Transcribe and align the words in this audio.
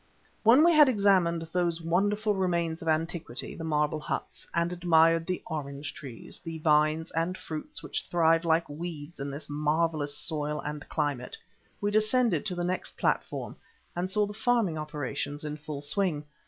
When 0.41 0.63
we 0.63 0.73
had 0.73 0.89
examined 0.89 1.43
those 1.51 1.79
wonderful 1.79 2.33
remains 2.33 2.81
of 2.81 2.87
antiquity, 2.87 3.53
the 3.55 3.63
marble 3.63 3.99
huts, 3.99 4.47
and 4.51 4.73
admired 4.73 5.27
the 5.27 5.43
orange 5.45 5.93
trees, 5.93 6.39
the 6.39 6.57
vines 6.57 7.11
and 7.11 7.37
fruits 7.37 7.83
which 7.83 8.07
thrive 8.09 8.43
like 8.43 8.67
weeds 8.67 9.19
in 9.19 9.29
this 9.29 9.47
marvellous 9.47 10.17
soil 10.17 10.59
and 10.61 10.89
climate, 10.89 11.37
we 11.79 11.91
descended 11.91 12.47
to 12.47 12.55
the 12.55 12.63
next 12.63 12.97
platform, 12.97 13.55
and 13.95 14.09
saw 14.09 14.25
the 14.25 14.33
farming 14.33 14.75
operations 14.79 15.45
in 15.45 15.55
full 15.55 15.81
swing. 15.83 16.23